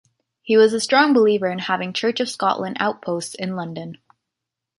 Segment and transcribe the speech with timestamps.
[0.41, 3.99] He was a strong believer in having Church of Scotland outposts in London.